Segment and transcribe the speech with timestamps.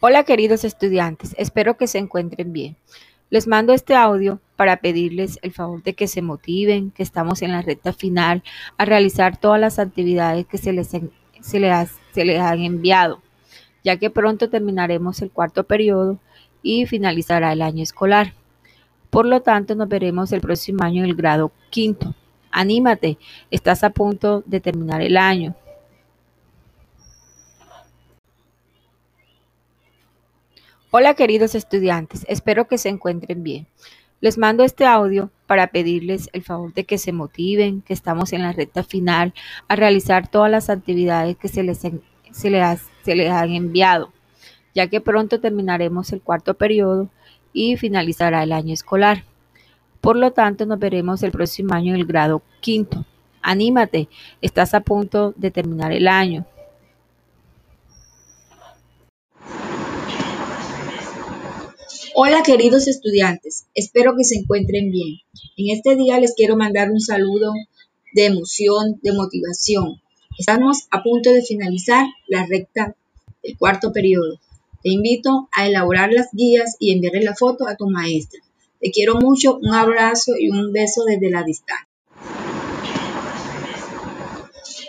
[0.00, 2.76] Hola queridos estudiantes, espero que se encuentren bien.
[3.30, 7.52] Les mando este audio para pedirles el favor de que se motiven, que estamos en
[7.52, 8.42] la recta final
[8.76, 13.22] a realizar todas las actividades que se les, se les, se les han enviado,
[13.84, 16.18] ya que pronto terminaremos el cuarto periodo
[16.62, 18.34] y finalizará el año escolar.
[19.08, 22.14] Por lo tanto, nos veremos el próximo año en el grado quinto.
[22.52, 23.18] Anímate,
[23.50, 25.56] estás a punto de terminar el año.
[30.90, 33.66] Hola queridos estudiantes, espero que se encuentren bien.
[34.20, 38.42] Les mando este audio para pedirles el favor de que se motiven, que estamos en
[38.42, 39.32] la recta final
[39.66, 44.12] a realizar todas las actividades que se les, se les, se les han enviado,
[44.74, 47.08] ya que pronto terminaremos el cuarto periodo
[47.54, 49.24] y finalizará el año escolar.
[50.02, 53.04] Por lo tanto, nos veremos el próximo año en el grado quinto.
[53.42, 54.08] Anímate,
[54.40, 56.46] estás a punto de terminar el año.
[62.14, 65.18] Hola queridos estudiantes, espero que se encuentren bien.
[65.56, 67.52] En este día les quiero mandar un saludo
[68.14, 70.00] de emoción, de motivación.
[70.38, 72.94] Estamos a punto de finalizar la recta
[73.42, 74.38] del cuarto periodo.
[74.82, 78.40] Te invito a elaborar las guías y enviarle la foto a tu maestra.
[78.80, 81.91] Te quiero mucho, un abrazo y un beso desde la distancia.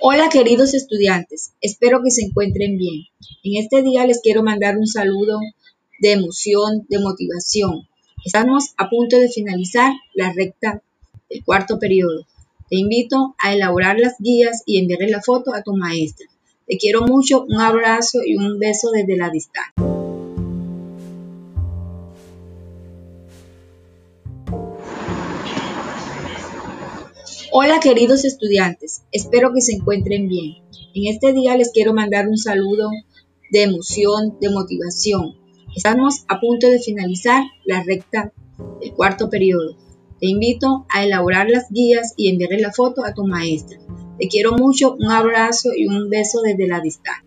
[0.06, 3.06] Hola queridos estudiantes, espero que se encuentren bien.
[3.42, 5.40] En este día les quiero mandar un saludo
[6.02, 7.88] de emoción, de motivación.
[8.26, 10.84] Estamos a punto de finalizar la recta
[11.30, 12.28] del cuarto periodo.
[12.70, 16.28] Te invito a elaborar las guías y enviarle la foto a tu maestra.
[16.68, 19.93] Te quiero mucho, un abrazo y un beso desde la distancia.
[27.56, 30.56] Hola queridos estudiantes, espero que se encuentren bien.
[30.96, 32.90] En este día les quiero mandar un saludo
[33.52, 35.36] de emoción, de motivación.
[35.76, 38.34] Estamos a punto de finalizar la recta
[38.82, 39.78] del cuarto periodo.
[40.20, 43.78] Te invito a elaborar las guías y enviarle la foto a tu maestra.
[44.18, 47.24] Te quiero mucho, un abrazo y un beso desde la distancia.